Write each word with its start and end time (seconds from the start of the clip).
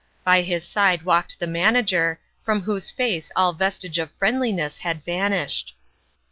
By 0.23 0.41
his 0.41 0.65
side 0.67 1.01
w 1.01 1.13
r 1.15 1.21
alked 1.21 1.37
the 1.37 1.45
Manager, 1.45 2.19
from 2.43 2.63
whose 2.63 2.89
face 2.89 3.29
all 3.35 3.53
vestige 3.53 3.99
of 3.99 4.09
friend 4.13 4.41
liness 4.41 4.79
had 4.79 5.05
vanished. 5.05 5.75